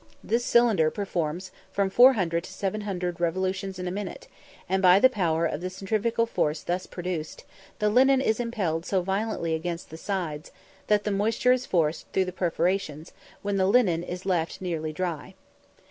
This 0.23 0.43
cylinder 0.43 0.89
performs 0.89 1.51
from 1.71 1.91
400 1.91 2.43
to 2.45 2.51
700 2.51 3.19
revolutions 3.21 3.77
in 3.77 3.87
a 3.87 3.91
minute, 3.91 4.27
and, 4.67 4.81
by 4.81 4.97
the 4.99 5.11
power 5.11 5.45
of 5.45 5.61
the 5.61 5.69
centrifugal 5.69 6.25
force 6.25 6.63
thus 6.63 6.87
produced, 6.87 7.43
the 7.77 7.87
linen 7.87 8.19
is 8.19 8.39
impelled 8.39 8.83
so 8.83 9.03
violently 9.03 9.53
against 9.53 9.91
the 9.91 9.97
sides, 9.97 10.51
that 10.87 11.03
the 11.03 11.11
moisture 11.11 11.51
is 11.51 11.67
forced 11.67 12.07
through 12.13 12.25
the 12.25 12.31
perforations, 12.33 13.11
when 13.43 13.57
the 13.57 13.67
linen 13.67 14.01
is 14.01 14.25
left 14.25 14.59
nearly 14.59 14.91
dry. 14.91 15.35